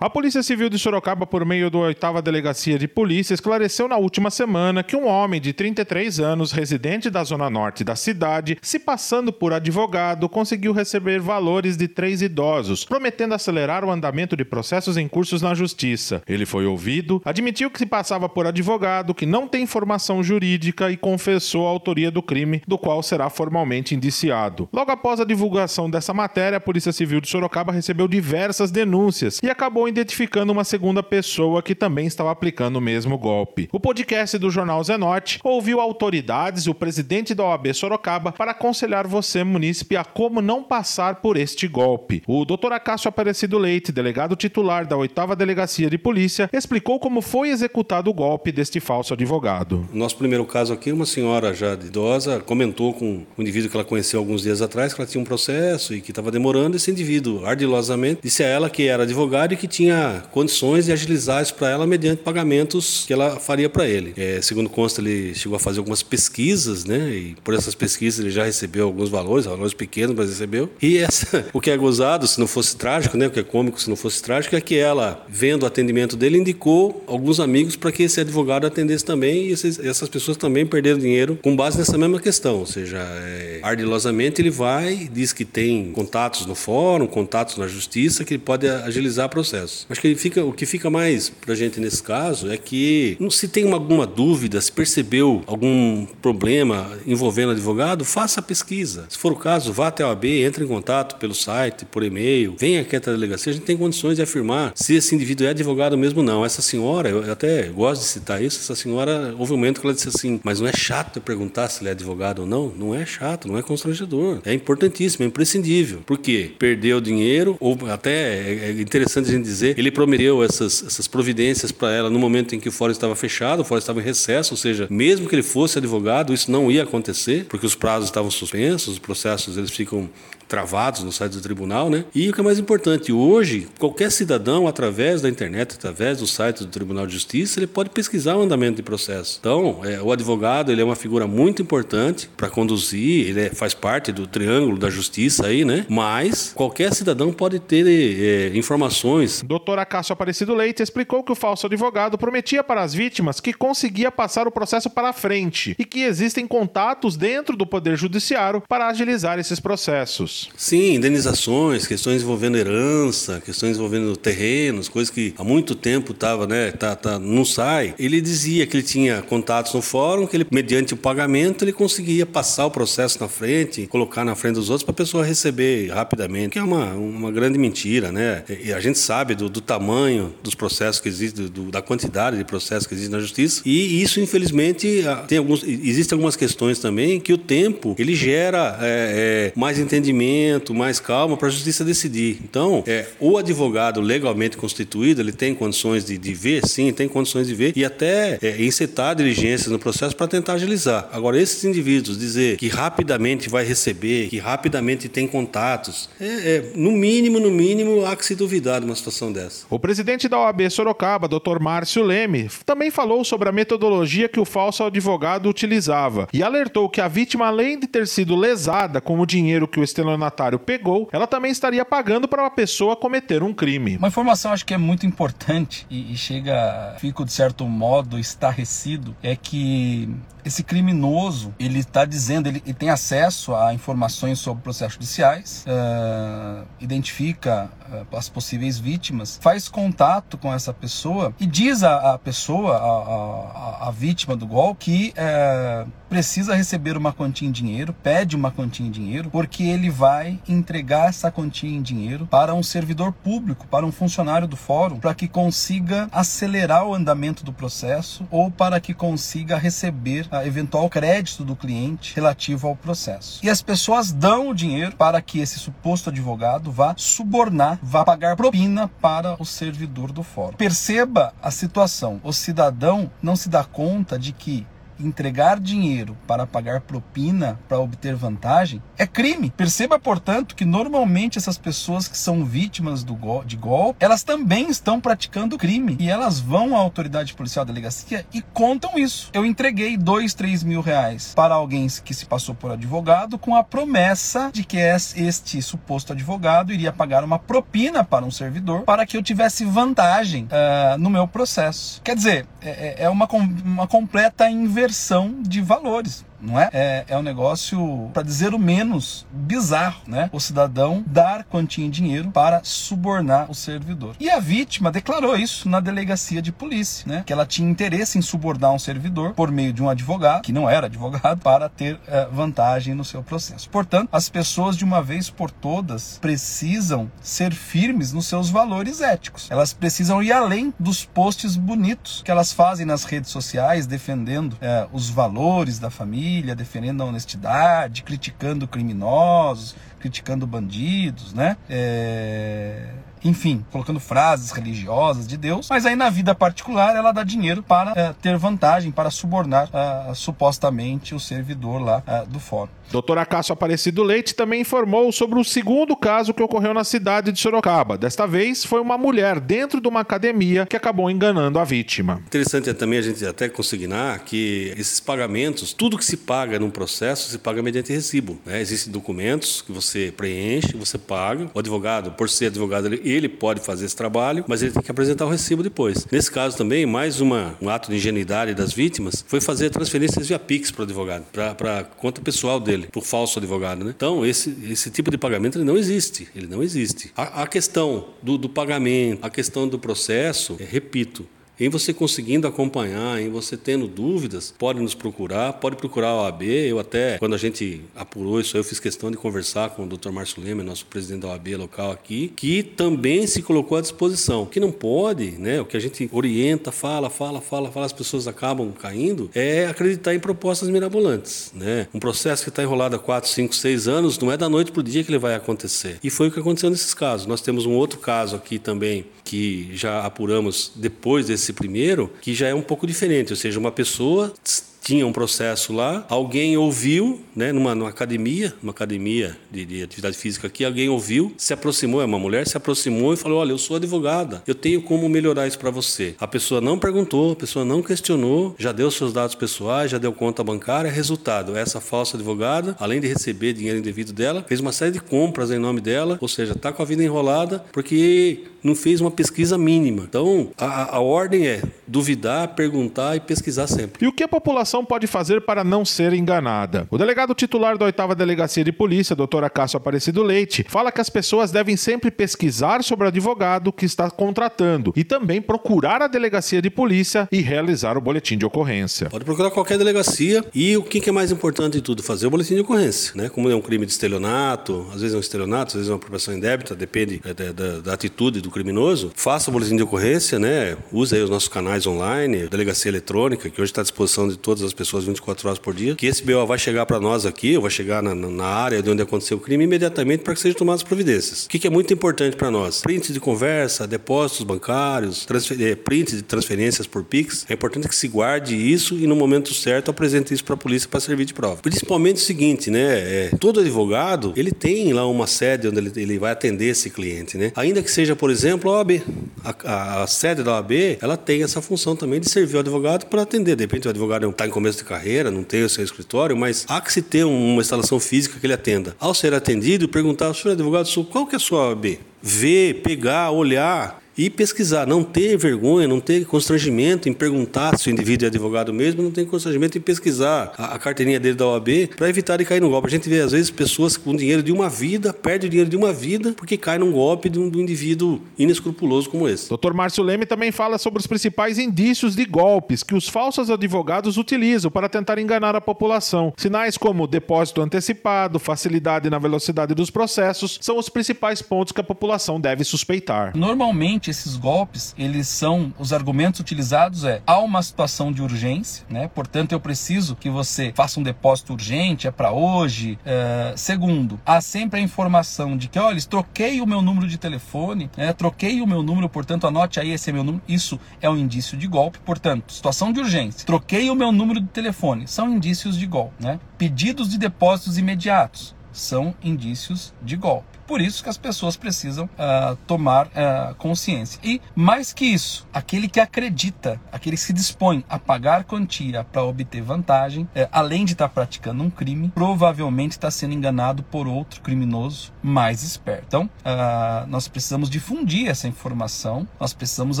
A 0.02 0.08
Polícia 0.08 0.42
Civil 0.42 0.70
de 0.70 0.78
Sorocaba, 0.78 1.26
por 1.26 1.44
meio 1.44 1.70
da 1.70 1.76
oitava 1.76 2.22
Delegacia 2.22 2.78
de 2.78 2.88
Polícia, 2.88 3.34
esclareceu 3.34 3.86
na 3.86 3.98
última 3.98 4.30
semana 4.30 4.82
que 4.82 4.96
um 4.96 5.06
homem 5.06 5.38
de 5.38 5.52
33 5.52 6.18
anos, 6.18 6.52
residente 6.52 7.10
da 7.10 7.22
zona 7.22 7.50
norte 7.50 7.84
da 7.84 7.94
cidade, 7.94 8.56
se 8.62 8.78
passando 8.78 9.30
por 9.30 9.52
advogado, 9.52 10.26
conseguiu 10.26 10.72
receber 10.72 11.20
valores 11.20 11.76
de 11.76 11.86
três 11.86 12.22
idosos, 12.22 12.86
prometendo 12.86 13.34
acelerar 13.34 13.84
o 13.84 13.90
andamento 13.90 14.34
de 14.34 14.42
processos 14.42 14.96
em 14.96 15.06
cursos 15.06 15.42
na 15.42 15.52
Justiça. 15.52 16.22
Ele 16.26 16.46
foi 16.46 16.64
ouvido, 16.64 17.20
admitiu 17.22 17.70
que 17.70 17.78
se 17.78 17.84
passava 17.84 18.26
por 18.26 18.46
advogado, 18.46 19.14
que 19.14 19.26
não 19.26 19.46
tem 19.46 19.66
formação 19.66 20.22
jurídica 20.22 20.90
e 20.90 20.96
confessou 20.96 21.66
a 21.66 21.70
autoria 21.70 22.10
do 22.10 22.22
crime, 22.22 22.62
do 22.66 22.78
qual 22.78 23.02
será 23.02 23.28
formalmente 23.28 23.94
indiciado. 23.94 24.66
Logo 24.72 24.90
após 24.90 25.20
a 25.20 25.26
divulgação 25.26 25.90
dessa 25.90 26.14
matéria, 26.14 26.56
a 26.56 26.60
Polícia 26.60 26.90
Civil 26.90 27.20
de 27.20 27.28
Sorocaba 27.28 27.70
recebeu 27.70 28.08
diversas 28.08 28.70
denúncias 28.70 29.40
e 29.42 29.50
acabou 29.50 29.89
identificando 29.90 30.52
uma 30.52 30.64
segunda 30.64 31.02
pessoa 31.02 31.62
que 31.62 31.74
também 31.74 32.06
estava 32.06 32.30
aplicando 32.30 32.76
o 32.76 32.80
mesmo 32.80 33.18
golpe. 33.18 33.68
O 33.72 33.78
podcast 33.78 34.38
do 34.38 34.50
Jornal 34.50 34.82
Zenorte 34.82 35.38
ouviu 35.44 35.80
autoridades 35.80 36.64
e 36.64 36.70
o 36.70 36.74
presidente 36.74 37.34
da 37.34 37.44
OAB 37.44 37.74
Sorocaba 37.74 38.32
para 38.32 38.52
aconselhar 38.52 39.06
você, 39.06 39.44
munícipe, 39.44 39.96
a 39.96 40.04
como 40.04 40.40
não 40.40 40.62
passar 40.62 41.16
por 41.16 41.36
este 41.36 41.66
golpe. 41.68 42.22
O 42.26 42.44
Dr. 42.44 42.72
Acácio 42.72 43.08
Aparecido 43.08 43.58
Leite, 43.58 43.92
delegado 43.92 44.36
titular 44.36 44.86
da 44.86 44.96
8 44.96 45.36
Delegacia 45.36 45.90
de 45.90 45.98
Polícia, 45.98 46.48
explicou 46.52 46.98
como 46.98 47.20
foi 47.20 47.50
executado 47.50 48.10
o 48.10 48.14
golpe 48.14 48.52
deste 48.52 48.80
falso 48.80 49.14
advogado. 49.14 49.88
Nosso 49.92 50.16
primeiro 50.16 50.44
caso 50.44 50.72
aqui, 50.72 50.92
uma 50.92 51.06
senhora 51.06 51.52
já 51.52 51.74
idosa 51.74 52.40
comentou 52.40 52.94
com 52.94 53.24
um 53.36 53.42
indivíduo 53.42 53.70
que 53.70 53.76
ela 53.76 53.84
conheceu 53.84 54.20
alguns 54.20 54.42
dias 54.42 54.62
atrás 54.62 54.94
que 54.94 55.00
ela 55.00 55.08
tinha 55.08 55.20
um 55.20 55.24
processo 55.24 55.94
e 55.94 56.00
que 56.00 56.10
estava 56.10 56.30
demorando. 56.30 56.76
Esse 56.76 56.90
indivíduo, 56.90 57.44
ardilosamente, 57.44 58.20
disse 58.22 58.44
a 58.44 58.46
ela 58.46 58.70
que 58.70 58.86
era 58.86 59.02
advogado 59.02 59.54
e 59.54 59.56
que 59.56 59.66
tinha 59.66 59.79
tinha 59.80 60.22
condições 60.30 60.84
de 60.84 60.92
agilizar 60.92 61.42
isso 61.42 61.54
para 61.54 61.70
ela 61.70 61.86
mediante 61.86 62.22
pagamentos 62.22 63.04
que 63.06 63.14
ela 63.14 63.40
faria 63.40 63.66
para 63.66 63.88
ele. 63.88 64.12
É, 64.14 64.42
segundo 64.42 64.68
consta, 64.68 65.00
ele 65.00 65.34
chegou 65.34 65.56
a 65.56 65.58
fazer 65.58 65.78
algumas 65.78 66.02
pesquisas, 66.02 66.84
né? 66.84 67.10
E 67.10 67.36
por 67.42 67.54
essas 67.54 67.74
pesquisas 67.74 68.20
ele 68.20 68.30
já 68.30 68.44
recebeu 68.44 68.84
alguns 68.84 69.08
valores, 69.08 69.46
valores 69.46 69.72
pequenos, 69.72 70.14
mas 70.14 70.28
recebeu. 70.28 70.68
E 70.82 70.98
essa, 70.98 71.46
o 71.54 71.62
que 71.62 71.70
é 71.70 71.76
gozado, 71.78 72.26
se 72.26 72.38
não 72.38 72.46
fosse 72.46 72.76
trágico, 72.76 73.16
né? 73.16 73.28
O 73.28 73.30
que 73.30 73.40
é 73.40 73.42
cômico, 73.42 73.80
se 73.80 73.88
não 73.88 73.96
fosse 73.96 74.22
trágico, 74.22 74.54
é 74.54 74.60
que 74.60 74.76
ela, 74.76 75.24
vendo 75.30 75.62
o 75.62 75.66
atendimento 75.66 76.14
dele, 76.14 76.36
indicou 76.36 77.02
alguns 77.06 77.40
amigos 77.40 77.74
para 77.74 77.90
que 77.90 78.02
esse 78.02 78.20
advogado 78.20 78.66
atendesse 78.66 79.04
também 79.04 79.46
e 79.46 79.52
esses, 79.52 79.78
essas 79.78 80.10
pessoas 80.10 80.36
também 80.36 80.66
perderam 80.66 80.98
dinheiro 80.98 81.38
com 81.42 81.56
base 81.56 81.78
nessa 81.78 81.96
mesma 81.96 82.20
questão. 82.20 82.58
Ou 82.58 82.66
seja, 82.66 82.98
é, 82.98 83.60
ardilosamente 83.62 84.42
ele 84.42 84.50
vai, 84.50 85.08
diz 85.10 85.32
que 85.32 85.46
tem 85.46 85.90
contatos 85.92 86.44
no 86.44 86.54
fórum, 86.54 87.06
contatos 87.06 87.56
na 87.56 87.66
justiça, 87.66 88.26
que 88.26 88.34
ele 88.34 88.42
pode 88.42 88.68
agilizar 88.68 89.26
o 89.26 89.30
processo 89.30 89.69
Acho 89.88 90.00
que 90.00 90.14
fica, 90.14 90.44
o 90.44 90.52
que 90.52 90.66
fica 90.66 90.90
mais 90.90 91.28
para 91.28 91.52
a 91.52 91.56
gente 91.56 91.80
nesse 91.80 92.02
caso 92.02 92.50
é 92.50 92.56
que 92.56 93.16
se 93.30 93.48
tem 93.48 93.70
alguma 93.72 94.06
dúvida, 94.06 94.60
se 94.60 94.70
percebeu 94.72 95.42
algum 95.46 96.06
problema 96.20 96.90
envolvendo 97.06 97.52
advogado, 97.52 98.04
faça 98.04 98.40
a 98.40 98.42
pesquisa. 98.42 99.06
Se 99.08 99.18
for 99.18 99.32
o 99.32 99.36
caso, 99.36 99.72
vá 99.72 99.88
até 99.88 100.02
a 100.02 100.08
OAB, 100.08 100.24
entre 100.24 100.64
em 100.64 100.68
contato 100.68 101.16
pelo 101.18 101.34
site, 101.34 101.84
por 101.84 102.02
e-mail, 102.02 102.54
venha 102.58 102.80
aqui 102.80 102.96
até 102.96 103.10
a 103.10 103.14
delegacia, 103.14 103.50
a 103.50 103.54
gente 103.54 103.64
tem 103.64 103.76
condições 103.76 104.16
de 104.16 104.22
afirmar 104.22 104.72
se 104.74 104.94
esse 104.94 105.14
indivíduo 105.14 105.46
é 105.46 105.50
advogado 105.50 105.96
mesmo 105.96 106.20
ou 106.20 106.24
não. 106.24 106.44
Essa 106.44 106.62
senhora, 106.62 107.08
eu 107.08 107.32
até 107.32 107.64
gosto 107.64 108.02
de 108.02 108.08
citar 108.08 108.42
isso, 108.42 108.58
essa 108.60 108.74
senhora, 108.74 109.34
houve 109.38 109.52
um 109.52 109.56
momento 109.56 109.80
que 109.80 109.86
ela 109.86 109.94
disse 109.94 110.08
assim, 110.08 110.40
mas 110.42 110.60
não 110.60 110.68
é 110.68 110.72
chato 110.72 111.16
eu 111.16 111.22
perguntar 111.22 111.68
se 111.68 111.82
ele 111.82 111.88
é 111.88 111.92
advogado 111.92 112.40
ou 112.40 112.46
não? 112.46 112.72
Não 112.76 112.94
é 112.94 113.04
chato, 113.04 113.48
não 113.48 113.58
é 113.58 113.62
constrangedor. 113.62 114.40
É 114.44 114.52
importantíssimo, 114.52 115.24
é 115.24 115.28
imprescindível. 115.28 116.00
Por 116.06 116.18
quê? 116.18 116.52
Perdeu 116.58 117.00
dinheiro, 117.00 117.56
ou 117.60 117.78
até 117.88 118.10
é, 118.10 118.58
é 118.68 118.70
interessante 118.72 119.28
a 119.28 119.32
gente 119.32 119.44
dizer 119.44 119.59
dizer, 119.60 119.78
ele 119.78 119.90
prometeu 119.90 120.42
essas, 120.42 120.82
essas 120.84 121.06
providências 121.06 121.70
para 121.70 121.92
ela 121.92 122.10
no 122.10 122.18
momento 122.18 122.54
em 122.54 122.60
que 122.60 122.68
o 122.68 122.72
fórum 122.72 122.92
estava 122.92 123.14
fechado, 123.14 123.60
o 123.60 123.64
fórum 123.64 123.78
estava 123.78 124.00
em 124.00 124.04
recesso, 124.04 124.54
ou 124.54 124.56
seja, 124.56 124.86
mesmo 124.90 125.28
que 125.28 125.34
ele 125.34 125.42
fosse 125.42 125.78
advogado, 125.78 126.32
isso 126.32 126.50
não 126.50 126.70
ia 126.70 126.82
acontecer, 126.82 127.46
porque 127.48 127.66
os 127.66 127.74
prazos 127.74 128.08
estavam 128.08 128.30
suspensos, 128.30 128.94
os 128.94 128.98
processos 128.98 129.56
eles 129.56 129.70
ficam 129.70 130.08
travados 130.50 131.04
no 131.04 131.12
site 131.12 131.32
do 131.32 131.40
tribunal, 131.40 131.88
né? 131.88 132.04
E 132.12 132.28
o 132.28 132.32
que 132.32 132.40
é 132.40 132.44
mais 132.44 132.58
importante, 132.58 133.12
hoje, 133.12 133.68
qualquer 133.78 134.10
cidadão, 134.10 134.66
através 134.66 135.22
da 135.22 135.28
internet, 135.28 135.76
através 135.76 136.18
do 136.18 136.26
site 136.26 136.64
do 136.64 136.66
Tribunal 136.66 137.06
de 137.06 137.12
Justiça, 137.12 137.60
ele 137.60 137.68
pode 137.68 137.90
pesquisar 137.90 138.36
o 138.36 138.42
andamento 138.42 138.76
de 138.76 138.82
processo. 138.82 139.38
Então, 139.38 139.80
é, 139.84 140.02
o 140.02 140.10
advogado, 140.10 140.72
ele 140.72 140.82
é 140.82 140.84
uma 140.84 140.96
figura 140.96 141.26
muito 141.26 141.62
importante 141.62 142.28
para 142.36 142.50
conduzir, 142.50 143.28
ele 143.28 143.42
é, 143.42 143.50
faz 143.50 143.74
parte 143.74 144.10
do 144.10 144.26
triângulo 144.26 144.76
da 144.76 144.90
justiça 144.90 145.46
aí, 145.46 145.64
né? 145.64 145.86
Mas 145.88 146.52
qualquer 146.52 146.92
cidadão 146.92 147.32
pode 147.32 147.60
ter 147.60 147.86
é, 147.86 148.58
informações. 148.58 149.42
Doutora 149.46 149.86
Cássio 149.86 150.12
Aparecido 150.14 150.52
Leite 150.52 150.82
explicou 150.82 151.22
que 151.22 151.30
o 151.30 151.36
falso 151.36 151.66
advogado 151.66 152.18
prometia 152.18 152.64
para 152.64 152.82
as 152.82 152.92
vítimas 152.92 153.38
que 153.38 153.52
conseguia 153.52 154.10
passar 154.10 154.48
o 154.48 154.50
processo 154.50 154.90
para 154.90 155.12
frente 155.12 155.76
e 155.78 155.84
que 155.84 156.02
existem 156.02 156.44
contatos 156.44 157.16
dentro 157.16 157.56
do 157.56 157.64
Poder 157.64 157.96
Judiciário 157.96 158.62
para 158.68 158.88
agilizar 158.88 159.38
esses 159.38 159.60
processos. 159.60 160.39
Sim, 160.56 160.94
indenizações, 160.94 161.86
questões 161.86 162.22
envolvendo 162.22 162.56
herança, 162.56 163.42
questões 163.44 163.76
envolvendo 163.76 164.16
terrenos, 164.16 164.88
coisas 164.88 165.12
que 165.12 165.34
há 165.36 165.44
muito 165.44 165.74
tempo 165.74 166.12
estava, 166.12 166.46
né, 166.46 166.70
tá, 166.70 166.94
tá, 166.94 167.18
não 167.18 167.44
sai. 167.44 167.94
Ele 167.98 168.20
dizia 168.20 168.66
que 168.66 168.76
ele 168.76 168.84
tinha 168.84 169.22
contatos 169.22 169.74
no 169.74 169.82
fórum, 169.82 170.26
que 170.26 170.36
ele, 170.36 170.46
mediante 170.50 170.94
o 170.94 170.96
pagamento, 170.96 171.64
ele 171.64 171.72
conseguia 171.72 172.24
passar 172.24 172.66
o 172.66 172.70
processo 172.70 173.20
na 173.20 173.28
frente, 173.28 173.86
colocar 173.86 174.24
na 174.24 174.34
frente 174.34 174.54
dos 174.54 174.70
outros 174.70 174.84
para 174.84 174.92
a 174.92 174.96
pessoa 174.96 175.24
receber 175.24 175.88
rapidamente, 175.88 176.50
que 176.50 176.58
é 176.58 176.62
uma, 176.62 176.94
uma 176.94 177.30
grande 177.30 177.58
mentira, 177.58 178.12
né? 178.12 178.44
E 178.62 178.72
a 178.72 178.80
gente 178.80 178.98
sabe 178.98 179.34
do, 179.34 179.48
do 179.48 179.60
tamanho 179.60 180.32
dos 180.42 180.54
processos 180.54 181.00
que 181.00 181.08
existem, 181.08 181.46
do, 181.46 181.70
da 181.70 181.82
quantidade 181.82 182.36
de 182.36 182.44
processos 182.44 182.86
que 182.86 182.94
existem 182.94 183.12
na 183.12 183.20
justiça, 183.20 183.62
e 183.64 184.02
isso, 184.02 184.20
infelizmente, 184.20 185.02
tem 185.26 185.38
alguns, 185.38 185.62
existem 185.64 186.16
algumas 186.16 186.36
questões 186.36 186.78
também 186.78 187.20
que 187.20 187.32
o 187.32 187.38
tempo 187.38 187.94
ele 187.98 188.14
gera 188.14 188.78
é, 188.80 189.50
é, 189.50 189.58
mais 189.58 189.78
entendimento 189.78 190.29
mais 190.74 191.00
calma 191.00 191.36
para 191.36 191.48
a 191.48 191.50
justiça 191.50 191.84
decidir. 191.84 192.38
Então, 192.42 192.82
é, 192.86 193.06
o 193.18 193.36
advogado 193.36 194.00
legalmente 194.00 194.56
constituído, 194.56 195.20
ele 195.20 195.32
tem 195.32 195.54
condições 195.54 196.04
de, 196.04 196.16
de 196.16 196.34
ver, 196.34 196.66
sim, 196.66 196.92
tem 196.92 197.08
condições 197.08 197.46
de 197.46 197.54
ver 197.54 197.72
e 197.76 197.84
até 197.84 198.38
é, 198.40 198.62
incitar 198.62 199.14
diligências 199.14 199.70
no 199.70 199.78
processo 199.78 200.16
para 200.16 200.28
tentar 200.28 200.54
agilizar. 200.54 201.08
Agora, 201.12 201.40
esses 201.40 201.64
indivíduos 201.64 202.18
dizer 202.18 202.56
que 202.56 202.68
rapidamente 202.68 203.48
vai 203.48 203.64
receber, 203.64 204.28
que 204.28 204.38
rapidamente 204.38 205.08
tem 205.08 205.26
contatos, 205.26 206.08
é, 206.20 206.24
é, 206.26 206.72
no 206.74 206.92
mínimo, 206.92 207.40
no 207.40 207.50
mínimo, 207.50 208.06
há 208.06 208.16
que 208.16 208.24
se 208.24 208.34
duvidar 208.34 208.80
de 208.80 208.86
uma 208.86 208.94
situação 208.94 209.32
dessa. 209.32 209.66
O 209.68 209.78
presidente 209.78 210.28
da 210.28 210.38
OAB 210.38 210.70
Sorocaba, 210.70 211.28
Dr. 211.28 211.60
Márcio 211.60 212.02
Leme, 212.02 212.48
também 212.64 212.90
falou 212.90 213.24
sobre 213.24 213.48
a 213.48 213.52
metodologia 213.52 214.28
que 214.28 214.40
o 214.40 214.44
falso 214.44 214.84
advogado 214.84 215.48
utilizava 215.48 216.28
e 216.32 216.42
alertou 216.42 216.88
que 216.88 217.00
a 217.00 217.08
vítima, 217.08 217.46
além 217.46 217.78
de 217.78 217.86
ter 217.86 218.06
sido 218.06 218.36
lesada 218.36 219.00
com 219.00 219.18
o 219.18 219.26
dinheiro 219.26 219.68
que 219.68 219.80
o 219.80 219.84
estelionatário 219.84 220.19
estelionatário 220.20 220.58
pegou, 220.58 221.08
ela 221.12 221.26
também 221.26 221.50
estaria 221.50 221.84
pagando 221.84 222.28
para 222.28 222.42
uma 222.42 222.50
pessoa 222.50 222.94
cometer 222.94 223.42
um 223.42 223.52
crime. 223.52 223.96
Uma 223.96 224.08
informação 224.08 224.52
acho 224.52 224.66
que 224.66 224.74
é 224.74 224.78
muito 224.78 225.06
importante 225.06 225.86
e, 225.88 226.12
e 226.12 226.16
chega, 226.16 226.96
fico 226.98 227.24
de 227.24 227.32
certo 227.32 227.66
modo 227.66 228.18
estarrecido, 228.18 229.16
é 229.22 229.34
que 229.34 230.08
esse 230.44 230.62
criminoso 230.62 231.54
ele 231.58 231.78
está 231.78 232.04
dizendo 232.04 232.48
ele, 232.48 232.62
ele, 232.64 232.74
tem 232.74 232.88
acesso 232.88 233.54
a 233.54 233.74
informações 233.74 234.38
sobre 234.38 234.62
processos 234.62 234.94
judiciais 234.94 235.66
uh, 235.66 236.66
identifica 236.80 237.70
uh, 237.92 238.16
as 238.16 238.28
possíveis 238.30 238.78
vítimas 238.78 239.38
faz 239.42 239.68
contato 239.68 240.38
com 240.38 240.52
essa 240.52 240.72
pessoa 240.72 241.34
e 241.38 241.44
diz 241.46 241.82
a 241.82 242.18
pessoa 242.18 242.74
a, 242.76 243.84
a, 243.84 243.88
a, 243.88 243.90
vítima 243.90 244.34
do 244.34 244.46
golpe 244.46 244.80
que 244.80 245.14
uh, 245.18 245.90
precisa 246.10 246.56
receber 246.56 246.96
uma 246.96 247.12
quantia 247.12 247.48
em 247.48 247.52
dinheiro, 247.52 247.92
pede 247.92 248.34
uma 248.34 248.50
quantia 248.50 248.84
em 248.84 248.90
dinheiro, 248.90 249.30
porque 249.30 249.62
ele 249.62 249.88
vai 249.88 250.40
entregar 250.48 251.08
essa 251.08 251.30
quantia 251.30 251.70
em 251.70 251.80
dinheiro 251.80 252.26
para 252.26 252.52
um 252.52 252.64
servidor 252.64 253.12
público, 253.12 253.68
para 253.68 253.86
um 253.86 253.92
funcionário 253.92 254.48
do 254.48 254.56
fórum, 254.56 254.98
para 254.98 255.14
que 255.14 255.28
consiga 255.28 256.08
acelerar 256.10 256.84
o 256.84 256.94
andamento 256.94 257.44
do 257.44 257.52
processo 257.52 258.26
ou 258.28 258.50
para 258.50 258.80
que 258.80 258.92
consiga 258.92 259.56
receber 259.56 260.26
a 260.32 260.44
eventual 260.44 260.90
crédito 260.90 261.44
do 261.44 261.54
cliente 261.54 262.12
relativo 262.16 262.66
ao 262.66 262.74
processo. 262.74 263.38
E 263.40 263.48
as 263.48 263.62
pessoas 263.62 264.10
dão 264.10 264.48
o 264.48 264.54
dinheiro 264.54 264.96
para 264.96 265.22
que 265.22 265.38
esse 265.38 265.60
suposto 265.60 266.10
advogado 266.10 266.72
vá 266.72 266.92
subornar, 266.96 267.78
vá 267.80 268.04
pagar 268.04 268.34
propina 268.34 268.88
para 268.88 269.40
o 269.40 269.46
servidor 269.46 270.10
do 270.10 270.24
fórum. 270.24 270.56
Perceba 270.56 271.32
a 271.40 271.52
situação. 271.52 272.20
O 272.24 272.32
cidadão 272.32 273.08
não 273.22 273.36
se 273.36 273.48
dá 273.48 273.62
conta 273.62 274.18
de 274.18 274.32
que 274.32 274.66
entregar 275.00 275.58
dinheiro 275.58 276.16
para 276.26 276.46
pagar 276.46 276.80
propina 276.80 277.58
para 277.68 277.78
obter 277.78 278.14
vantagem 278.14 278.82
é 278.98 279.06
crime. 279.06 279.50
Perceba, 279.56 279.98
portanto, 279.98 280.54
que 280.54 280.64
normalmente 280.64 281.38
essas 281.38 281.58
pessoas 281.58 282.06
que 282.06 282.16
são 282.16 282.44
vítimas 282.44 283.02
do 283.02 283.14
gol, 283.14 283.44
de 283.44 283.56
golpe, 283.56 284.04
elas 284.04 284.22
também 284.22 284.68
estão 284.68 285.00
praticando 285.00 285.58
crime 285.58 285.96
e 285.98 286.08
elas 286.08 286.38
vão 286.38 286.76
à 286.76 286.78
autoridade 286.78 287.34
policial, 287.34 287.64
delegacia 287.64 288.26
e 288.32 288.42
contam 288.42 288.98
isso. 288.98 289.30
Eu 289.32 289.44
entreguei 289.44 289.96
dois, 289.96 290.34
três 290.34 290.62
mil 290.62 290.80
reais 290.80 291.32
para 291.34 291.54
alguém 291.54 291.86
que 292.04 292.12
se 292.12 292.26
passou 292.26 292.54
por 292.54 292.72
advogado 292.72 293.38
com 293.38 293.54
a 293.54 293.64
promessa 293.64 294.50
de 294.52 294.64
que 294.64 294.76
este 294.76 295.62
suposto 295.62 296.12
advogado 296.12 296.72
iria 296.72 296.92
pagar 296.92 297.24
uma 297.24 297.38
propina 297.38 298.04
para 298.04 298.24
um 298.24 298.30
servidor 298.30 298.82
para 298.82 299.06
que 299.06 299.16
eu 299.16 299.22
tivesse 299.22 299.64
vantagem 299.64 300.44
uh, 300.44 300.98
no 300.98 301.08
meu 301.08 301.26
processo. 301.26 302.00
Quer 302.02 302.14
dizer, 302.14 302.46
é, 302.60 302.68
é, 302.70 303.04
é 303.04 303.08
uma, 303.08 303.26
uma 303.64 303.86
completa 303.86 304.48
inversão 304.50 304.89
inversão 304.90 305.40
de 305.40 305.60
valores 305.62 306.24
não 306.40 306.58
é? 306.58 306.70
É, 306.72 307.04
é 307.08 307.18
um 307.18 307.22
negócio, 307.22 308.10
para 308.12 308.22
dizer 308.22 308.54
o 308.54 308.58
menos, 308.58 309.26
bizarro, 309.32 310.02
né? 310.06 310.30
O 310.32 310.40
cidadão 310.40 311.04
dar 311.06 311.44
quantia 311.44 311.84
em 311.84 311.90
dinheiro 311.90 312.30
para 312.30 312.60
subornar 312.64 313.50
o 313.50 313.54
servidor. 313.54 314.14
E 314.18 314.30
a 314.30 314.40
vítima 314.40 314.90
declarou 314.90 315.36
isso 315.36 315.68
na 315.68 315.80
delegacia 315.80 316.40
de 316.40 316.52
polícia, 316.52 317.04
né? 317.06 317.22
Que 317.26 317.32
ela 317.32 317.46
tinha 317.46 317.68
interesse 317.68 318.18
em 318.18 318.22
subornar 318.22 318.72
um 318.72 318.78
servidor 318.78 319.34
por 319.34 319.50
meio 319.50 319.72
de 319.72 319.82
um 319.82 319.88
advogado, 319.88 320.42
que 320.42 320.52
não 320.52 320.68
era 320.68 320.86
advogado, 320.86 321.40
para 321.40 321.68
ter 321.68 321.98
é, 322.06 322.26
vantagem 322.26 322.94
no 322.94 323.04
seu 323.04 323.22
processo. 323.22 323.68
Portanto, 323.68 324.08
as 324.12 324.28
pessoas, 324.28 324.76
de 324.76 324.84
uma 324.84 325.02
vez 325.02 325.30
por 325.30 325.50
todas, 325.50 326.18
precisam 326.20 327.10
ser 327.20 327.52
firmes 327.52 328.12
nos 328.12 328.26
seus 328.26 328.50
valores 328.50 329.00
éticos. 329.00 329.48
Elas 329.50 329.72
precisam 329.72 330.22
ir 330.22 330.32
além 330.32 330.72
dos 330.78 331.04
posts 331.04 331.56
bonitos 331.56 332.22
que 332.24 332.30
elas 332.30 332.52
fazem 332.52 332.86
nas 332.86 333.04
redes 333.04 333.30
sociais, 333.30 333.86
defendendo 333.86 334.56
é, 334.60 334.86
os 334.92 335.08
valores 335.08 335.78
da 335.78 335.90
família 335.90 336.29
defendendo 336.54 337.02
a 337.02 337.06
honestidade, 337.06 338.02
criticando 338.02 338.66
criminosos, 338.66 339.74
criticando 339.98 340.46
bandidos, 340.46 341.32
né? 341.34 341.56
É 341.68 342.88
enfim, 343.24 343.64
colocando 343.70 344.00
frases 344.00 344.50
religiosas 344.50 345.26
de 345.26 345.36
Deus, 345.36 345.68
mas 345.68 345.86
aí 345.86 345.96
na 345.96 346.10
vida 346.10 346.34
particular 346.34 346.96
ela 346.96 347.12
dá 347.12 347.22
dinheiro 347.22 347.62
para 347.62 347.92
é, 347.96 348.14
ter 348.20 348.36
vantagem, 348.36 348.90
para 348.90 349.10
subornar 349.10 349.68
uh, 349.68 350.14
supostamente 350.14 351.14
o 351.14 351.20
servidor 351.20 351.80
lá 351.80 352.02
uh, 352.06 352.28
do 352.28 352.40
fórum. 352.40 352.70
Doutora 352.90 353.24
Cássio 353.24 353.52
Aparecido 353.52 354.02
Leite 354.02 354.34
também 354.34 354.62
informou 354.62 355.12
sobre 355.12 355.38
o 355.38 355.44
segundo 355.44 355.96
caso 355.96 356.34
que 356.34 356.42
ocorreu 356.42 356.74
na 356.74 356.82
cidade 356.82 357.30
de 357.30 357.38
Sorocaba. 357.38 357.96
Desta 357.96 358.26
vez 358.26 358.64
foi 358.64 358.80
uma 358.80 358.98
mulher 358.98 359.38
dentro 359.38 359.80
de 359.80 359.86
uma 359.86 360.00
academia 360.00 360.66
que 360.66 360.74
acabou 360.74 361.08
enganando 361.08 361.60
a 361.60 361.64
vítima. 361.64 362.20
Interessante 362.26 362.68
é 362.68 362.74
também 362.74 362.98
a 362.98 363.02
gente 363.02 363.24
até 363.24 363.48
consignar 363.48 364.18
que 364.20 364.74
esses 364.76 364.98
pagamentos, 364.98 365.72
tudo 365.72 365.96
que 365.96 366.04
se 366.04 366.16
paga 366.16 366.58
num 366.58 366.70
processo, 366.70 367.30
se 367.30 367.38
paga 367.38 367.62
mediante 367.62 367.92
recibo. 367.92 368.40
Né? 368.44 368.60
Existem 368.60 368.92
documentos 368.92 369.62
que 369.62 369.70
você 369.70 370.12
preenche, 370.16 370.76
você 370.76 370.98
paga. 370.98 371.48
O 371.54 371.60
advogado, 371.60 372.10
por 372.12 372.28
ser 372.28 372.46
advogado, 372.46 372.88
ele 372.88 373.00
ele 373.10 373.28
pode 373.28 373.60
fazer 373.60 373.86
esse 373.86 373.96
trabalho, 373.96 374.44
mas 374.46 374.62
ele 374.62 374.72
tem 374.72 374.82
que 374.82 374.90
apresentar 374.90 375.26
o 375.26 375.28
recibo 375.28 375.62
depois. 375.62 376.06
Nesse 376.10 376.30
caso 376.30 376.56
também, 376.56 376.86
mais 376.86 377.20
uma, 377.20 377.56
um 377.60 377.68
ato 377.68 377.90
de 377.90 377.96
ingenuidade 377.96 378.54
das 378.54 378.72
vítimas 378.72 379.24
foi 379.26 379.40
fazer 379.40 379.70
transferências 379.70 380.28
via 380.28 380.38
Pix 380.38 380.70
para 380.70 380.82
o 380.82 380.84
advogado, 380.84 381.24
para 381.32 381.78
a 381.78 381.84
conta 381.84 382.20
pessoal 382.20 382.60
dele, 382.60 382.88
para 382.90 382.98
o 382.98 383.02
falso 383.02 383.38
advogado. 383.38 383.84
Né? 383.84 383.92
Então, 383.94 384.24
esse, 384.24 384.56
esse 384.70 384.90
tipo 384.90 385.10
de 385.10 385.18
pagamento 385.18 385.58
ele 385.58 385.64
não 385.64 385.76
existe. 385.76 386.28
Ele 386.34 386.46
não 386.46 386.62
existe. 386.62 387.12
A, 387.16 387.42
a 387.42 387.46
questão 387.46 388.08
do, 388.22 388.36
do 388.36 388.48
pagamento, 388.48 389.24
a 389.24 389.30
questão 389.30 389.68
do 389.68 389.78
processo, 389.78 390.56
é, 390.58 390.64
repito, 390.64 391.26
em 391.60 391.68
você 391.68 391.92
conseguindo 391.92 392.46
acompanhar, 392.46 393.20
em 393.20 393.28
você 393.28 393.54
tendo 393.54 393.86
dúvidas, 393.86 394.54
pode 394.58 394.80
nos 394.80 394.94
procurar, 394.94 395.52
pode 395.52 395.76
procurar 395.76 396.08
a 396.08 396.22
OAB. 396.22 396.42
Eu 396.42 396.78
até, 396.78 397.18
quando 397.18 397.34
a 397.34 397.38
gente 397.38 397.82
apurou 397.94 398.40
isso, 398.40 398.56
eu 398.56 398.64
fiz 398.64 398.80
questão 398.80 399.10
de 399.10 399.18
conversar 399.18 399.70
com 399.70 399.84
o 399.84 399.86
Dr. 399.86 400.10
Márcio 400.10 400.42
Leme, 400.42 400.62
nosso 400.62 400.86
presidente 400.86 401.20
da 401.20 401.28
OAB 401.28 401.48
local 401.58 401.92
aqui, 401.92 402.32
que 402.34 402.62
também 402.62 403.26
se 403.26 403.42
colocou 403.42 403.76
à 403.76 403.82
disposição. 403.82 404.44
O 404.44 404.46
que 404.46 404.58
não 404.58 404.72
pode, 404.72 405.32
né, 405.32 405.60
o 405.60 405.66
que 405.66 405.76
a 405.76 405.80
gente 405.80 406.08
orienta, 406.10 406.72
fala, 406.72 407.10
fala, 407.10 407.42
fala, 407.42 407.70
fala, 407.70 407.84
as 407.84 407.92
pessoas 407.92 408.26
acabam 408.26 408.72
caindo, 408.72 409.30
é 409.34 409.66
acreditar 409.66 410.14
em 410.14 410.18
propostas 410.18 410.70
mirabolantes. 410.70 411.52
Né? 411.54 411.86
Um 411.92 412.00
processo 412.00 412.42
que 412.42 412.48
está 412.48 412.62
enrolado 412.62 412.96
há 412.96 412.98
4, 412.98 413.28
5, 413.28 413.54
6 413.54 413.86
anos, 413.86 414.18
não 414.18 414.32
é 414.32 414.36
da 414.36 414.48
noite 414.48 414.72
para 414.72 414.80
o 414.80 414.82
dia 414.82 415.04
que 415.04 415.10
ele 415.10 415.18
vai 415.18 415.34
acontecer. 415.34 415.98
E 416.02 416.08
foi 416.08 416.28
o 416.28 416.30
que 416.30 416.40
aconteceu 416.40 416.70
nesses 416.70 416.94
casos. 416.94 417.26
Nós 417.26 417.42
temos 417.42 417.66
um 417.66 417.72
outro 417.72 417.98
caso 417.98 418.34
aqui 418.34 418.58
também, 418.58 419.04
que 419.24 419.70
já 419.74 420.04
apuramos 420.04 420.72
depois 420.74 421.26
desse 421.26 421.49
esse 421.50 421.52
primeiro, 421.52 422.10
que 422.20 422.32
já 422.32 422.48
é 422.48 422.54
um 422.54 422.62
pouco 422.62 422.86
diferente, 422.86 423.32
ou 423.32 423.36
seja, 423.36 423.58
uma 423.58 423.72
pessoa 423.72 424.32
tinha 424.80 425.06
um 425.06 425.12
processo 425.12 425.72
lá, 425.72 426.04
alguém 426.08 426.56
ouviu, 426.56 427.20
né, 427.36 427.52
numa, 427.52 427.74
numa 427.74 427.90
academia, 427.90 428.54
uma 428.62 428.72
academia 428.72 429.36
de, 429.50 429.64
de, 429.64 429.82
atividade 429.82 430.16
física 430.16 430.46
aqui, 430.46 430.64
alguém 430.64 430.88
ouviu, 430.88 431.32
se 431.36 431.52
aproximou, 431.52 432.00
é 432.00 432.04
uma 432.04 432.18
mulher, 432.18 432.46
se 432.46 432.56
aproximou 432.56 433.12
e 433.12 433.16
falou: 433.16 433.38
Olha, 433.38 433.52
eu 433.52 433.58
sou 433.58 433.76
advogada, 433.76 434.42
eu 434.46 434.54
tenho 434.54 434.82
como 434.82 435.08
melhorar 435.08 435.46
isso 435.46 435.58
para 435.58 435.70
você. 435.70 436.14
A 436.18 436.26
pessoa 436.26 436.60
não 436.60 436.78
perguntou, 436.78 437.32
a 437.32 437.36
pessoa 437.36 437.64
não 437.64 437.82
questionou, 437.82 438.54
já 438.58 438.72
deu 438.72 438.90
seus 438.90 439.12
dados 439.12 439.34
pessoais, 439.34 439.90
já 439.90 439.98
deu 439.98 440.12
conta 440.12 440.42
bancária. 440.42 440.90
Resultado: 440.90 441.56
essa 441.56 441.80
falsa 441.80 442.16
advogada, 442.16 442.74
além 442.78 443.00
de 443.00 443.06
receber 443.06 443.52
dinheiro 443.52 443.78
indevido 443.78 444.12
dela, 444.12 444.44
fez 444.48 444.60
uma 444.60 444.72
série 444.72 444.92
de 444.92 445.00
compras 445.00 445.50
em 445.50 445.58
nome 445.58 445.80
dela, 445.80 446.18
ou 446.20 446.28
seja, 446.28 446.52
está 446.52 446.72
com 446.72 446.82
a 446.82 446.86
vida 446.86 447.04
enrolada 447.04 447.64
porque 447.72 448.44
não 448.62 448.74
fez 448.74 449.00
uma 449.00 449.10
pesquisa 449.10 449.56
mínima. 449.56 450.04
Então, 450.08 450.50
a, 450.56 450.96
a 450.96 451.00
ordem 451.00 451.46
é 451.46 451.62
duvidar, 451.86 452.48
perguntar 452.54 453.16
e 453.16 453.20
pesquisar 453.20 453.66
sempre. 453.66 454.04
E 454.04 454.08
o 454.08 454.12
que 454.12 454.22
a 454.22 454.28
população 454.28 454.69
pode 454.84 455.08
fazer 455.08 455.40
para 455.40 455.64
não 455.64 455.84
ser 455.84 456.12
enganada? 456.12 456.86
O 456.88 456.96
delegado 456.96 457.34
titular 457.34 457.76
da 457.76 457.86
8 457.86 458.14
Delegacia 458.14 458.62
de 458.62 458.70
Polícia, 458.70 459.16
doutora 459.16 459.50
Cássio 459.50 459.76
Aparecido 459.76 460.22
Leite, 460.22 460.64
fala 460.68 460.92
que 460.92 461.00
as 461.00 461.10
pessoas 461.10 461.50
devem 461.50 461.76
sempre 461.76 462.10
pesquisar 462.10 462.84
sobre 462.84 463.06
o 463.06 463.08
advogado 463.08 463.72
que 463.72 463.84
está 463.84 464.08
contratando 464.08 464.92
e 464.94 465.02
também 465.02 465.42
procurar 465.42 466.02
a 466.02 466.06
delegacia 466.06 466.62
de 466.62 466.70
polícia 466.70 467.28
e 467.32 467.40
realizar 467.40 467.98
o 467.98 468.00
boletim 468.00 468.38
de 468.38 468.46
ocorrência. 468.46 469.10
Pode 469.10 469.24
procurar 469.24 469.50
qualquer 469.50 469.76
delegacia 469.76 470.44
e 470.54 470.76
o 470.76 470.82
que 470.82 471.08
é 471.08 471.12
mais 471.12 471.32
importante 471.32 471.74
de 471.74 471.82
tudo? 471.82 472.02
Fazer 472.02 472.26
o 472.26 472.30
boletim 472.30 472.54
de 472.54 472.60
ocorrência. 472.60 473.12
Né? 473.16 473.28
Como 473.28 473.50
é 473.50 473.54
um 473.54 473.60
crime 473.60 473.84
de 473.84 473.92
estelionato, 473.92 474.86
às 474.94 475.00
vezes 475.00 475.14
é 475.14 475.16
um 475.16 475.20
estelionato, 475.20 475.68
às 475.68 475.74
vezes 475.74 475.88
é 475.88 475.92
uma 475.92 475.96
apropriação 475.96 476.34
indébita, 476.34 476.74
depende 476.74 477.20
é, 477.24 477.34
da, 477.34 477.52
da, 477.52 477.78
da 477.80 477.92
atitude 477.94 478.40
do 478.40 478.50
criminoso. 478.50 479.10
Faça 479.16 479.50
o 479.50 479.52
boletim 479.52 479.76
de 479.76 479.82
ocorrência, 479.82 480.38
né? 480.38 480.76
use 480.92 481.14
aí 481.14 481.22
os 481.22 481.30
nossos 481.30 481.48
canais 481.48 481.86
online, 481.86 482.48
delegacia 482.48 482.90
eletrônica, 482.90 483.48
que 483.48 483.60
hoje 483.60 483.70
está 483.70 483.80
à 483.80 483.84
disposição 483.84 484.28
de 484.28 484.36
todas 484.36 484.59
as 484.62 484.72
pessoas 484.72 485.04
24 485.04 485.48
horas 485.48 485.58
por 485.58 485.74
dia, 485.74 485.94
que 485.94 486.06
esse 486.06 486.22
BO 486.22 486.46
vai 486.46 486.58
chegar 486.58 486.86
para 486.86 487.00
nós 487.00 487.26
aqui, 487.26 487.58
vai 487.58 487.70
chegar 487.70 488.02
na, 488.02 488.14
na, 488.14 488.46
área 488.46 488.82
de 488.82 488.90
onde 488.90 489.02
aconteceu 489.02 489.36
o 489.36 489.40
crime 489.40 489.64
imediatamente 489.64 490.22
para 490.22 490.34
que 490.34 490.40
sejam 490.40 490.58
tomadas 490.58 490.82
providências. 490.82 491.46
O 491.46 491.48
que, 491.48 491.58
que 491.58 491.66
é 491.66 491.70
muito 491.70 491.92
importante 491.92 492.36
para 492.36 492.50
nós? 492.50 492.80
Prints 492.80 493.12
de 493.12 493.20
conversa, 493.20 493.86
depósitos 493.86 494.44
bancários, 494.44 495.26
eh, 495.58 495.74
prints 495.74 496.16
de 496.16 496.22
transferências 496.22 496.86
por 496.86 497.04
Pix. 497.04 497.46
É 497.48 497.54
importante 497.54 497.88
que 497.88 497.94
se 497.94 498.08
guarde 498.08 498.54
isso 498.56 498.94
e 498.96 499.06
no 499.06 499.16
momento 499.16 499.54
certo 499.54 499.90
apresente 499.90 500.34
isso 500.34 500.44
para 500.44 500.54
a 500.54 500.58
polícia 500.58 500.88
para 500.88 501.00
servir 501.00 501.24
de 501.24 501.34
prova. 501.34 501.56
Principalmente 501.62 502.16
o 502.16 502.20
seguinte, 502.20 502.70
né? 502.70 502.80
É, 502.80 503.30
todo 503.38 503.60
advogado, 503.60 504.32
ele 504.36 504.52
tem 504.52 504.92
lá 504.92 505.06
uma 505.06 505.26
sede 505.26 505.68
onde 505.68 505.78
ele, 505.78 505.92
ele 505.96 506.18
vai 506.18 506.32
atender 506.32 506.66
esse 506.66 506.90
cliente, 506.90 507.36
né? 507.36 507.52
Ainda 507.56 507.82
que 507.82 507.90
seja, 507.90 508.14
por 508.16 508.30
exemplo, 508.30 508.70
a 508.70 508.78
OAB. 508.78 509.02
A, 509.42 509.54
a, 509.64 510.02
a 510.02 510.06
sede 510.06 510.42
da 510.42 510.52
OAB, 510.52 510.72
ela 511.00 511.16
tem 511.16 511.42
essa 511.42 511.62
função 511.62 511.96
também 511.96 512.20
de 512.20 512.28
servir 512.28 512.56
o 512.56 512.60
advogado 512.60 513.06
para 513.06 513.22
atender. 513.22 513.56
De 513.56 513.64
repente 513.64 513.86
o 513.86 513.90
advogado 513.90 514.28
está 514.28 514.44
em 514.50 514.52
começo 514.52 514.78
de 514.78 514.84
carreira, 514.84 515.30
não 515.30 515.42
tem 515.42 515.62
o 515.62 515.68
seu 515.68 515.84
escritório, 515.84 516.36
mas 516.36 516.66
há 516.68 516.80
que 516.80 516.92
se 516.92 517.00
ter 517.00 517.24
uma 517.24 517.60
instalação 517.60 517.98
física 518.00 518.38
que 518.38 518.44
ele 518.44 518.52
atenda. 518.52 518.94
Ao 518.98 519.14
ser 519.14 519.32
atendido, 519.32 519.88
perguntar, 519.88 520.34
senhor 520.34 520.54
advogado, 520.54 520.88
qual 521.04 521.26
que 521.26 521.34
é 521.34 521.36
a 521.36 521.40
sua 521.40 521.68
OAB? 521.68 521.98
Ver, 522.20 522.82
pegar, 522.82 523.30
olhar 523.30 523.99
e 524.16 524.28
pesquisar, 524.28 524.86
não 524.86 525.02
ter 525.02 525.36
vergonha, 525.36 525.86
não 525.86 526.00
ter 526.00 526.24
constrangimento 526.24 527.08
em 527.08 527.12
perguntar 527.12 527.78
se 527.78 527.88
o 527.88 527.90
indivíduo 527.90 528.26
é 528.26 528.28
advogado 528.28 528.72
mesmo, 528.72 529.02
não 529.02 529.10
tem 529.10 529.24
constrangimento 529.24 529.78
em 529.78 529.80
pesquisar 529.80 530.52
a, 530.58 530.74
a 530.74 530.78
carteirinha 530.78 531.20
dele 531.20 531.34
da 531.34 531.46
OAB 531.46 531.68
para 531.96 532.08
evitar 532.08 532.36
de 532.36 532.44
cair 532.44 532.60
no 532.60 532.70
golpe. 532.70 532.88
A 532.88 532.90
gente 532.90 533.08
vê 533.08 533.20
às 533.20 533.32
vezes 533.32 533.50
pessoas 533.50 533.96
com 533.96 534.14
dinheiro 534.14 534.42
de 534.42 534.52
uma 534.52 534.68
vida, 534.68 535.12
perde 535.12 535.46
o 535.46 535.50
dinheiro 535.50 535.70
de 535.70 535.76
uma 535.76 535.92
vida 535.92 536.32
porque 536.32 536.56
cai 536.56 536.78
num 536.78 536.92
golpe 536.92 537.28
de 537.28 537.38
um, 537.38 537.48
de 537.48 537.58
um 537.58 537.60
indivíduo 537.60 538.20
inescrupuloso 538.38 539.08
como 539.08 539.28
esse. 539.28 539.48
Dr. 539.48 539.72
Márcio 539.72 540.02
Leme 540.02 540.26
também 540.26 540.52
fala 540.52 540.78
sobre 540.78 541.00
os 541.00 541.06
principais 541.06 541.58
indícios 541.58 542.14
de 542.14 542.24
golpes 542.24 542.82
que 542.82 542.94
os 542.94 543.08
falsos 543.08 543.50
advogados 543.50 544.16
utilizam 544.16 544.70
para 544.70 544.88
tentar 544.88 545.18
enganar 545.18 545.54
a 545.54 545.60
população. 545.60 546.32
Sinais 546.36 546.76
como 546.76 547.06
depósito 547.06 547.60
antecipado, 547.60 548.38
facilidade 548.38 549.08
na 549.10 549.18
velocidade 549.18 549.74
dos 549.74 549.90
processos 549.90 550.58
são 550.60 550.78
os 550.78 550.88
principais 550.88 551.42
pontos 551.42 551.72
que 551.72 551.80
a 551.80 551.84
população 551.84 552.40
deve 552.40 552.64
suspeitar. 552.64 553.36
Normalmente 553.36 553.99
esses 554.08 554.36
golpes, 554.36 554.94
eles 554.96 555.28
são 555.28 555.74
os 555.78 555.92
argumentos 555.92 556.40
utilizados 556.40 557.04
é 557.04 557.20
há 557.26 557.38
uma 557.38 557.62
situação 557.62 558.12
de 558.12 558.22
urgência, 558.22 558.86
né? 558.88 559.08
Portanto, 559.08 559.52
eu 559.52 559.60
preciso 559.60 560.14
que 560.14 560.30
você 560.30 560.72
faça 560.74 561.00
um 561.00 561.02
depósito 561.02 561.52
urgente, 561.52 562.06
é 562.06 562.10
para 562.10 562.30
hoje. 562.30 562.98
É... 563.04 563.52
Segundo, 563.56 564.20
há 564.24 564.40
sempre 564.40 564.80
a 564.80 564.82
informação 564.82 565.56
de 565.56 565.68
que, 565.68 565.78
olha, 565.78 566.00
troquei 566.02 566.60
o 566.60 566.66
meu 566.66 566.80
número 566.80 567.08
de 567.08 567.18
telefone, 567.18 567.90
né? 567.96 568.12
troquei 568.12 568.60
o 568.60 568.66
meu 568.66 568.82
número, 568.82 569.08
portanto, 569.08 569.46
anote 569.46 569.80
aí 569.80 569.90
esse 569.90 570.10
é 570.10 570.12
meu 570.12 570.24
número. 570.24 570.42
Isso 570.48 570.78
é 571.00 571.10
um 571.10 571.16
indício 571.16 571.56
de 571.56 571.66
golpe. 571.66 571.98
Portanto, 571.98 572.52
situação 572.52 572.92
de 572.92 573.00
urgência, 573.00 573.44
troquei 573.44 573.90
o 573.90 573.94
meu 573.94 574.12
número 574.12 574.40
de 574.40 574.48
telefone, 574.48 575.06
são 575.06 575.28
indícios 575.28 575.76
de 575.76 575.86
golpe, 575.86 576.14
né? 576.22 576.38
Pedidos 576.56 577.08
de 577.08 577.18
depósitos 577.18 577.78
imediatos 577.78 578.54
são 578.72 579.14
indícios 579.22 579.94
de 580.02 580.16
golpe. 580.16 580.58
Por 580.66 580.80
isso 580.80 581.02
que 581.02 581.08
as 581.08 581.18
pessoas 581.18 581.56
precisam 581.56 582.04
uh, 582.04 582.54
tomar 582.66 583.06
uh, 583.08 583.54
consciência. 583.56 584.20
E 584.22 584.40
mais 584.54 584.92
que 584.92 585.04
isso, 585.04 585.44
aquele 585.52 585.88
que 585.88 585.98
acredita, 585.98 586.80
aquele 586.92 587.16
que 587.16 587.22
se 587.22 587.32
dispõe 587.32 587.84
a 587.88 587.98
pagar 587.98 588.44
quantia 588.44 589.02
para 589.02 589.24
obter 589.24 589.62
vantagem, 589.62 590.24
uh, 590.24 590.48
além 590.52 590.84
de 590.84 590.92
estar 590.92 591.08
tá 591.08 591.14
praticando 591.14 591.64
um 591.64 591.70
crime, 591.70 592.12
provavelmente 592.14 592.92
está 592.92 593.10
sendo 593.10 593.34
enganado 593.34 593.82
por 593.82 594.06
outro 594.06 594.40
criminoso 594.42 595.12
mais 595.20 595.64
esperto. 595.64 596.04
Então, 596.06 596.30
ah, 596.44 597.04
nós 597.08 597.28
precisamos 597.28 597.68
difundir 597.68 598.28
essa 598.28 598.48
informação, 598.48 599.26
nós 599.38 599.52
precisamos 599.52 600.00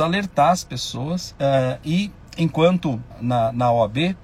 alertar 0.00 0.50
as 0.50 0.64
pessoas 0.64 1.34
e 1.84 2.10
enquanto 2.36 3.02
na, 3.20 3.52
na 3.52 3.70
OAB 3.70 4.16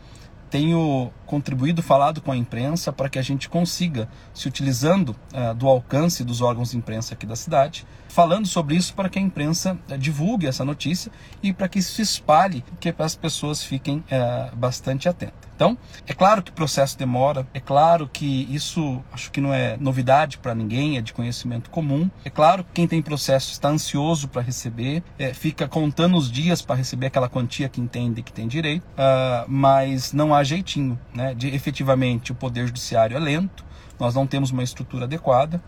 tenho 0.51 1.11
contribuído, 1.27 1.83
falado 1.83 2.21
com 2.21 2.33
a 2.33 2.37
imprensa 2.37 2.93
para 2.93 3.09
que 3.09 3.19
a 3.19 3.23
gente 3.23 3.49
consiga, 3.49 4.09
se 4.33 4.49
utilizando 4.49 5.11
uh, 5.11 5.55
do 5.55 5.69
alcance 5.69 6.25
dos 6.25 6.41
órgãos 6.41 6.71
de 6.71 6.79
imprensa 6.79 7.15
aqui 7.15 7.27
da 7.27 7.37
cidade, 7.37 7.87
falando 8.09 8.47
sobre 8.47 8.77
isso 8.77 8.95
para 8.95 9.09
que 9.09 9.19
a 9.19 9.23
imprensa 9.23 9.77
uh, 9.91 9.99
divulgue 9.99 10.47
essa 10.47 10.65
notícia 10.65 11.13
e 11.43 11.53
para 11.53 11.69
que 11.69 11.81
isso 11.81 11.93
se 11.93 12.03
espalhe, 12.03 12.65
que 12.81 12.95
as 12.99 13.15
pessoas 13.15 13.63
fiquem 13.63 13.99
uh, 13.99 14.57
bastante 14.57 15.09
atentas. 15.09 15.47
Então, 15.57 15.77
é 16.07 16.13
claro 16.13 16.43
que 16.43 16.51
o 16.51 16.55
processo 16.55 16.99
demora, 16.99 17.47
é 17.55 17.59
claro 17.59 18.07
que 18.13 18.47
isso 18.51 19.03
acho 19.11 19.31
que 19.31 19.41
não 19.41 19.55
é 19.55 19.79
novidade 19.79 20.37
para 20.37 20.55
ninguém, 20.55 20.99
é 20.99 21.01
de 21.01 21.15
conhecimento 21.15 21.71
comum. 21.71 22.11
É 22.27 22.31
claro 22.31 22.63
que 22.63 22.73
quem 22.75 22.87
tem 22.87 23.01
processo 23.01 23.51
está 23.53 23.71
ansioso 23.71 24.29
para 24.29 24.43
receber, 24.43 25.03
é, 25.19 25.33
fica 25.33 25.67
contando 25.67 26.15
os 26.19 26.31
dias 26.31 26.61
para 26.61 26.77
receber 26.77 27.07
aquela 27.07 27.29
quantia 27.29 27.71
que 27.71 27.81
entende 27.81 28.23
que 28.23 28.33
tem 28.33 28.47
direito, 28.47 28.83
uh, 28.83 29.47
mas 29.49 30.13
não 30.13 30.35
há 30.35 30.45
jeitinho, 30.45 30.99
né? 31.17 31.35
De 31.35 31.49
efetivamente 31.49 32.31
o 32.31 32.35
poder 32.35 32.67
judiciário 32.67 33.17
é 33.17 33.21
lento, 33.21 33.65
nós 33.99 34.15
não 34.15 34.27
temos 34.27 34.51
uma 34.51 34.63
estrutura 34.63 35.05
adequada 35.05 35.63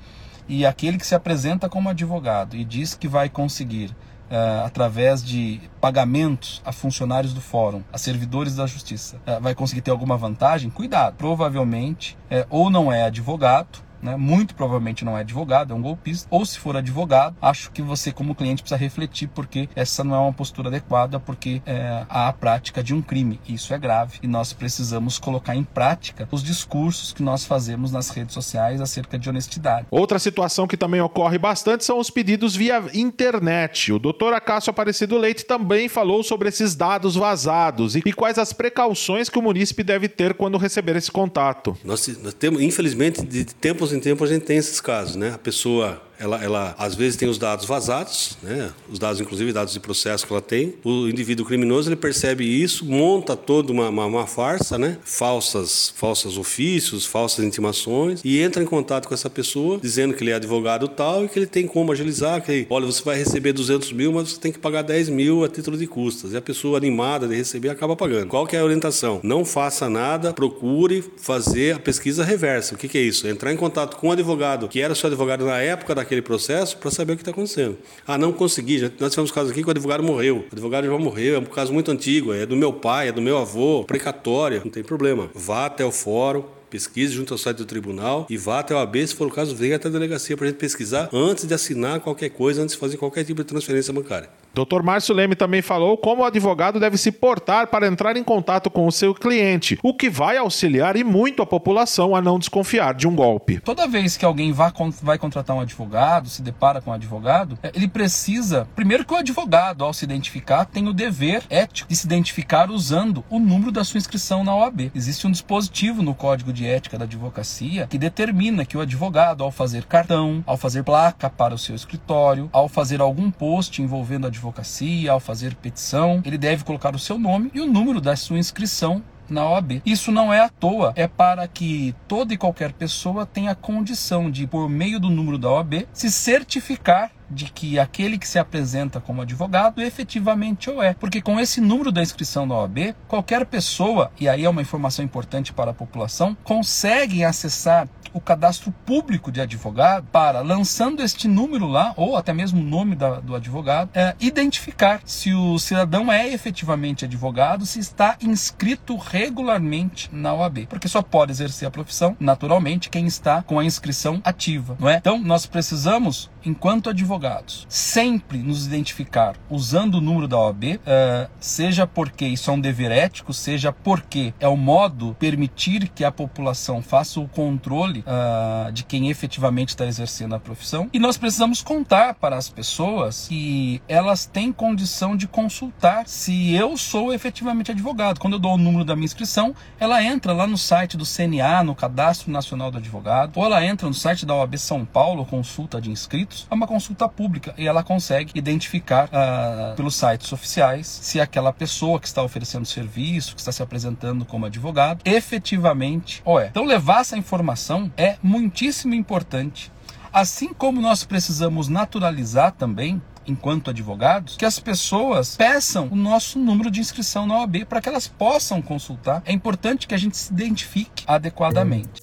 e 0.47 0.65
aquele 0.65 0.99
que 0.99 1.07
se 1.07 1.15
apresenta 1.15 1.69
como 1.69 1.89
advogado 1.89 2.57
e 2.57 2.65
diz 2.65 2.95
que 2.95 3.09
vai 3.09 3.29
conseguir 3.29 3.91
uh, 4.31 4.65
através 4.65 5.23
de 5.23 5.61
pagamentos 5.81 6.63
a 6.65 6.73
funcionários 6.73 7.33
do 7.33 7.41
fórum, 7.41 7.83
a 7.93 7.99
servidores 7.99 8.55
da 8.55 8.67
justiça, 8.67 9.17
uh, 9.27 9.41
vai 9.41 9.55
conseguir 9.55 9.81
ter 9.81 9.91
alguma 9.91 10.17
vantagem, 10.17 10.71
cuidado. 10.71 11.17
Provavelmente, 11.17 12.17
uh, 12.31 12.47
ou 12.49 12.71
não 12.71 12.93
é 12.93 13.05
advogado, 13.05 13.83
né? 14.03 14.17
muito 14.17 14.55
provavelmente 14.55 15.05
não 15.05 15.17
é 15.17 15.21
advogado, 15.21 15.73
é 15.73 15.77
um 15.77 15.83
golpista, 15.83 16.27
ou 16.31 16.45
se 16.45 16.59
for 16.59 16.77
advogado, 16.77 17.37
acho 17.41 17.71
que 17.71 17.83
você, 17.83 18.13
como 18.13 18.35
cliente, 18.35 18.63
precisa 18.63 18.79
refletir 18.79 19.29
porque 19.29 19.69
essa 19.75 20.03
não 20.05 20.15
é 20.15 20.19
uma 20.19 20.33
postura 20.33 20.69
adequada, 20.69 21.19
porque 21.21 21.63
é, 21.67 22.05
há 22.09 22.29
a 22.29 22.33
prática 22.33 22.83
de 22.83 22.95
um 22.95 23.03
crime. 23.03 23.41
Isso 23.49 23.73
é 23.73 23.79
grave 23.79 24.19
e 24.23 24.27
nós 24.27 24.53
precisamos 24.53 25.19
colocar 25.19 25.55
em 25.55 25.65
prática 25.65 26.29
os 26.31 26.43
discursos 26.43 27.13
que 27.13 27.23
nós 27.23 27.45
fazemos 27.45 27.93
nas 27.93 28.11
redes 28.11 28.35
sociais 28.35 28.81
acerca 28.81 29.19
de 29.19 29.29
honestidade. 29.29 29.87
Outra 29.91 30.19
situação 30.19 30.67
que 30.67 30.77
também 30.77 31.01
ocorre 31.01 31.39
bastante 31.39 31.85
são 31.85 31.99
os 31.99 32.11
pedidos 32.11 32.55
via 32.55 32.83
internet. 32.95 33.93
O 33.93 33.99
doutor 33.99 34.33
Acácio 34.33 34.71
Aparecido 34.71 35.17
Leite 35.17 35.45
também 35.45 35.89
falou 35.89 36.23
sobre 36.23 36.49
esses 36.49 36.75
dados 36.75 37.15
vazados 37.15 37.97
e, 37.97 38.03
quais 38.13 38.39
as 38.39 38.53
precauções 38.53 39.29
que 39.29 39.39
o 39.39 39.43
munícipe 39.43 39.83
deve 39.83 40.09
ter 40.09 40.35
quando 40.35 40.59
receber 40.59 40.97
esse 40.97 41.11
contato. 41.11 41.77
Nós, 41.85 42.07
nós 42.23 42.35
temos, 42.35 42.61
infelizmente, 42.61 43.25
de 43.25 43.45
tempos 43.45 43.88
tempos 43.89 43.97
em 43.97 44.01
tempos 44.01 44.31
a 44.31 44.35
gente 44.35 44.45
tem 44.45 44.57
esses 44.57 44.81
casos, 44.81 45.17
né? 45.17 45.33
A 45.35 45.39
pessoa 45.39 46.01
ela, 46.19 46.43
ela 46.43 46.75
às 46.79 46.95
vezes 46.95 47.17
tem 47.17 47.29
os 47.29 47.39
dados 47.39 47.65
vazados, 47.67 48.37
né? 48.43 48.71
os 48.91 48.99
dados, 48.99 49.21
inclusive 49.21 49.53
dados 49.53 49.73
de 49.73 49.81
processo 49.81 50.27
que 50.27 50.33
ela 50.33 50.43
tem. 50.43 50.75
O 50.85 51.09
indivíduo 51.09 51.47
criminoso 51.47 51.89
ele 51.89 51.97
percebe 51.97 52.45
isso, 52.45 52.85
monta 52.85 53.37
toda 53.37 53.73
uma, 53.73 53.89
uma, 53.89 54.07
uma 54.07 54.27
farsa, 54.27 54.79
né? 54.79 54.99
falsas, 55.05 55.93
falsas 55.97 56.37
ofícios, 56.37 57.07
falsas 57.07 57.45
intimações, 57.45 58.21
e 58.25 58.41
entra 58.41 58.63
em 58.63 58.67
contato 58.67 59.09
com 59.09 59.15
essa 59.15 59.31
pessoa 59.31 59.79
dizendo 59.81 60.15
que 60.15 60.23
ele 60.23 60.31
é 60.31 60.35
advogado 60.35 60.89
tal 60.89 61.25
e 61.25 61.29
que 61.29 61.39
ele 61.39 61.47
tem 61.47 61.67
como 61.67 61.93
agilizar, 61.93 62.43
que 62.43 62.67
olha, 62.69 62.87
você 62.87 63.03
vai 63.03 63.17
receber 63.17 63.53
200 63.53 63.93
mil, 63.93 64.13
mas 64.13 64.31
você 64.31 64.41
tem 64.41 64.53
que 64.53 64.59
pagar 64.59 64.83
10 64.83 65.09
mil 65.09 65.45
a 65.45 65.49
título 65.49 65.77
de 65.77 65.87
custas. 65.87 66.33
E 66.33 66.37
a 66.37 66.43
pessoa 66.43 66.77
animada 66.77 67.29
de 67.29 67.35
receber 67.35 67.69
acaba 67.69 67.97
pagando. 67.97 68.29
Qual 68.29 68.47
que 68.47 68.57
é 68.57 68.61
a 68.61 68.65
orientação? 68.65 69.21
Não 69.23 69.45
faça 69.45 69.89
nada, 69.89 70.33
procure 70.33 71.05
fazer 71.17 71.77
a 71.77 71.79
pesquisa 71.79 72.25
reversa. 72.25 72.75
O 72.75 72.79
que, 72.79 72.89
que 72.89 72.99
é 72.99 73.03
isso? 73.03 73.27
Entrar 73.27 73.53
em 73.53 73.57
contato 73.57 73.97
com 73.97 74.09
o 74.09 74.13
advogado 74.13 74.69
que 74.69 74.81
era 74.81 74.95
seu 74.95 75.09
advogado 75.09 75.45
na 75.45 75.59
época 75.59 75.95
da 75.95 76.05
aquele 76.09 76.23
processo 76.23 76.77
para 76.79 76.91
saber 76.91 77.13
o 77.13 77.17
que 77.17 77.23
está 77.23 77.31
acontecendo. 77.31 77.79
Ah, 78.07 78.19
não 78.19 78.33
consegui. 78.33 78.79
Já, 78.79 78.91
nós 78.99 79.11
tivemos 79.11 79.31
casos 79.31 79.53
aqui 79.53 79.63
que 79.63 79.69
o 79.69 79.71
advogado 79.71 80.03
morreu. 80.03 80.45
O 80.51 80.55
advogado 80.55 80.87
já 80.87 80.99
morreu, 80.99 81.37
é 81.37 81.39
um 81.39 81.45
caso 81.45 81.73
muito 81.73 81.91
antigo, 81.91 82.33
é 82.33 82.47
do 82.47 82.57
meu 82.57 82.73
pai, 82.73 83.09
é 83.09 83.13
do 83.13 83.23
meu 83.23 83.39
avô, 83.39 83.85
precatória, 83.85 84.61
não 84.65 84.71
tem 84.71 84.83
problema. 84.83 85.31
Vá 85.35 85.67
até 85.67 85.85
o 85.85 85.93
fórum, 85.93 86.43
pesquise 86.69 87.13
junto 87.13 87.35
ao 87.35 87.39
site 87.39 87.59
do 87.59 87.65
tribunal 87.65 88.27
e 88.29 88.37
vá 88.37 88.61
até 88.61 88.75
o 88.75 88.79
AB, 88.79 89.07
se 89.07 89.15
for 89.15 89.27
o 89.27 89.31
caso, 89.31 89.55
venha 89.55 89.77
até 89.77 89.89
a 89.89 89.91
delegacia 89.91 90.37
para 90.37 90.47
a 90.47 90.49
gente 90.51 90.59
pesquisar 90.59 91.09
antes 91.13 91.47
de 91.47 91.55
assinar 91.55 92.01
qualquer 92.01 92.31
coisa, 92.31 92.63
antes 92.63 92.75
de 92.75 92.81
fazer 92.81 92.97
qualquer 92.97 93.25
tipo 93.25 93.43
de 93.43 93.49
transferência 93.49 93.93
bancária. 93.93 94.29
Dr. 94.55 94.83
Márcio 94.83 95.15
Leme 95.15 95.37
também 95.37 95.63
falou 95.63 95.97
como 95.97 96.23
o 96.23 96.25
advogado 96.25 96.81
deve 96.81 96.99
se 96.99 97.13
portar 97.13 97.69
para 97.69 97.87
entrar 97.87 98.17
em 98.17 98.25
contato 98.25 98.71
com 98.71 98.87
o 98.87 98.93
seu 98.93 99.15
cliente, 99.15 99.79
o 99.83 99.95
que 99.95 100.11
vai 100.11 100.37
auxiliar 100.37 100.97
e 100.97 101.05
muito 101.05 101.43
a 101.43 101.47
população 101.47 102.15
a 102.15 102.21
não 102.21 102.39
desconfiar 102.39 102.95
de 102.95 103.07
um 103.07 103.15
golpe. 103.15 103.61
Toda 103.61 103.87
vez 103.87 104.17
que 104.17 104.25
alguém 104.25 104.53
vai, 104.53 104.73
contratar 105.19 105.57
um 105.57 105.61
advogado, 105.61 106.29
se 106.29 106.43
depara 106.43 106.81
com 106.81 106.91
um 106.91 106.95
advogado, 106.95 107.59
é, 107.63 107.71
ele 107.75 107.89
precisa, 107.89 108.69
primeiro 108.75 109.05
que 109.05 109.13
o 109.13 109.17
advogado, 109.17 109.85
ao 109.85 109.93
se 109.93 110.05
identificar, 110.05 110.65
tem 110.65 110.89
o 110.89 110.93
dever 110.93 111.43
ético 111.49 111.89
de 111.89 111.97
se 111.97 112.07
identificar 112.07 112.71
usando 112.71 113.25
o 113.31 113.39
número 113.39 113.71
da 113.71 113.85
sua 113.85 113.99
inscrição 113.99 114.45
na 114.45 114.55
OAB. 114.55 114.91
Existe 114.95 115.27
um 115.27 115.31
dispositivo 115.31 116.03
no 116.03 116.15
Código 116.15 116.53
de 116.53 116.67
Ética 116.67 116.99
da 116.99 117.05
Advocacia 117.05 117.87
que 117.87 117.99
determina 117.99 118.65
que 118.65 118.77
o 118.77 118.81
advogado, 118.81 119.45
ao 119.45 119.51
fazer 119.51 119.85
cartão, 119.85 120.43
ao 120.47 120.57
fazer 120.57 120.83
placa 120.83 121.31
para 121.31 121.55
o 121.55 121.59
seu 121.59 121.75
escritório, 121.75 122.49
ao 122.53 122.69
fazer 122.69 123.01
algum 123.01 123.31
post 123.31 123.81
envolvendo 123.83 124.27
a 124.27 124.29
advocacia, 124.49 125.13
ao 125.13 125.21
fazer 125.21 125.55
petição, 125.55 126.23
ele 126.25 126.39
deve 126.39 126.65
colocar 126.65 126.95
o 126.95 126.99
seu 126.99 127.19
nome 127.19 127.51
e 127.55 127.61
o 127.61 127.67
número 127.67 128.01
da 128.01 128.17
sua 128.17 128.39
inscrição 128.39 129.03
na 129.29 129.49
OAB. 129.49 129.83
Isso 129.85 130.11
não 130.11 130.33
é 130.33 130.41
à 130.41 130.49
toa, 130.49 130.93
é 130.97 131.07
para 131.07 131.47
que 131.47 131.95
toda 132.07 132.33
e 132.33 132.39
qualquer 132.39 132.73
pessoa 132.73 133.27
tenha 133.27 133.55
condição 133.55 134.31
de, 134.31 134.47
por 134.47 134.69
meio 134.69 134.99
do 134.99 135.11
número 135.11 135.39
da 135.39 135.51
OAB, 135.51 135.87
se 135.93 136.11
certificar 136.11 137.11
de 137.31 137.45
que 137.53 137.79
aquele 137.79 138.17
que 138.17 138.27
se 138.27 138.39
apresenta 138.39 139.01
como 139.01 139.21
advogado 139.21 139.83
efetivamente 139.83 140.71
o 140.71 140.83
é. 140.83 140.95
Porque 140.95 141.21
com 141.21 141.39
esse 141.39 141.61
número 141.61 141.93
da 141.93 142.01
inscrição 142.01 142.49
da 142.49 142.55
OAB, 142.55 142.95
qualquer 143.07 143.45
pessoa, 143.45 144.11
e 144.19 144.29
aí 144.29 144.45
é 144.45 144.49
uma 144.49 144.63
informação 144.63 145.05
importante 145.05 145.53
para 145.53 145.73
a 145.73 145.75
população, 145.75 146.37
consegue 146.43 147.23
acessar 147.23 147.87
o 148.13 148.21
cadastro 148.21 148.73
público 148.85 149.31
de 149.31 149.41
advogado 149.41 150.07
para, 150.11 150.41
lançando 150.41 151.03
este 151.03 151.29
número 151.29 151.67
lá, 151.67 151.93
ou 151.97 152.17
até 152.17 152.33
mesmo 152.33 152.61
o 152.61 152.65
nome 152.65 152.95
da, 152.95 153.21
do 153.21 153.35
advogado, 153.35 153.91
é, 153.95 154.15
identificar 154.21 155.01
se 155.05 155.33
o 155.33 155.59
cidadão 155.59 156.13
é 156.13 156.29
efetivamente 156.29 157.05
advogado, 157.05 157.67
se 157.67 157.79
está 157.79 158.17
inscrito 158.21 158.97
regularmente 158.97 160.09
na 160.13 160.35
OAB. 160.35 160.67
Porque 160.69 160.89
só 160.89 161.03
pode 161.03 161.33
exercer 161.33 161.69
a 161.69 161.71
profissão, 161.71 162.17
naturalmente, 162.19 162.91
quem 162.91 163.07
está 163.07 163.43
com 163.43 163.59
a 163.59 163.65
inscrição 163.65 164.21
ativa, 164.25 164.77
não 164.79 164.89
é? 164.89 164.97
Então, 164.97 165.19
nós 165.19 165.47
precisamos 165.47 166.31
enquanto 166.49 166.89
advogados, 166.89 167.67
sempre 167.69 168.39
nos 168.39 168.67
identificar 168.67 169.37
usando 169.51 169.97
o 169.97 170.01
número 170.01 170.27
da 170.27 170.39
OAB, 170.39 170.65
uh, 170.65 170.81
eh, 170.87 171.29
seja 171.39 171.87
porque 171.87 172.27
isso 172.27 172.51
é 172.51 172.55
um 172.55 172.61
dever 172.61 172.91
ético, 172.91 173.33
seja 173.33 173.73
porque 173.73 174.33
é 174.41 174.49
o 174.49 174.57
modo 174.57 175.15
permitir 175.19 175.89
que 175.89 176.05
a 176.05 176.11
população 176.11 176.83
faça 176.83 177.21
o 177.21 177.29
controle 177.29 178.01
uh, 178.01 178.73
de 178.73 178.85
quem 178.85 179.11
efetivamente 179.11 179.71
está 179.71 179.87
exercendo 179.87 180.35
a 180.35 180.41
profissão. 180.41 180.89
E 180.93 180.99
nós 180.99 181.17
precisamos 181.17 181.63
contar 181.63 182.15
para 182.15 182.37
as 182.37 182.49
pessoas 182.49 183.27
que 183.29 183.83
elas 183.87 184.25
têm 184.25 184.53
condição 184.53 185.17
de 185.17 185.29
consultar 185.29 186.09
se 186.09 186.55
eu 186.55 186.77
sou 186.77 187.13
efetivamente 187.13 187.71
advogado. 187.71 188.19
Quando 188.19 188.35
eu 188.35 188.39
dou 188.39 188.55
o 188.55 188.59
número 188.59 188.85
da 188.85 188.95
minha 188.97 189.05
inscrição, 189.05 189.55
ela 189.79 190.03
entra 190.03 190.33
lá 190.33 190.47
no 190.47 190.57
site 190.57 190.97
do 190.97 191.05
CNA, 191.05 191.63
no 191.63 191.75
Cadastro 191.75 192.31
Nacional 192.31 192.71
do 192.71 192.79
Advogado, 192.79 193.33
ou 193.37 193.45
ela 193.45 193.65
entra 193.65 193.87
no 193.87 193.95
site 193.95 194.25
da 194.25 194.35
OAB 194.35 194.57
São 194.57 194.85
Paulo, 194.85 195.25
consulta 195.27 195.81
de 195.81 195.91
inscritos, 195.91 196.38
é 196.51 196.55
uma 196.55 196.67
consulta 196.67 197.09
pública 197.09 197.55
e 197.57 197.67
ela 197.67 197.83
consegue 197.83 198.33
identificar 198.35 199.09
uh, 199.09 199.77
pelos 199.77 199.95
sites 199.95 200.33
oficiais 200.33 200.87
se 200.87 201.21
aquela 201.21 201.53
pessoa 201.53 201.99
que 201.99 202.07
está 202.07 202.23
oferecendo 202.23 202.67
serviço, 202.67 203.35
que 203.35 203.41
está 203.41 203.53
se 203.53 203.63
apresentando 203.63 204.25
como 204.25 204.47
advogado, 204.47 205.01
efetivamente 205.05 206.23
ou 206.25 206.41
é. 206.41 206.49
Então 206.49 206.65
levar 206.65 207.01
essa 207.01 207.17
informação 207.17 207.91
é 207.97 208.17
muitíssimo 208.23 208.95
importante. 208.95 209.73
Assim 210.13 210.53
como 210.53 210.81
nós 210.81 211.05
precisamos 211.05 211.69
naturalizar 211.69 212.53
também 212.53 213.01
enquanto 213.27 213.71
advogados, 213.71 214.37
que 214.37 214.45
as 214.45 214.59
pessoas 214.59 215.37
peçam 215.37 215.89
o 215.91 215.97
nosso 215.97 216.39
número 216.39 216.71
de 216.71 216.81
inscrição 216.81 217.27
na 217.27 217.39
OAB 217.41 217.67
para 217.69 217.81
que 217.81 217.89
elas 217.89 218.09
possam 218.09 218.63
consultar. 218.63 219.23
É 219.27 219.33
importante 219.33 219.87
que 219.87 219.95
a 219.95 219.99
gente 219.99 220.17
se 220.17 220.33
identifique 220.33 221.05
adequadamente. 221.07 222.03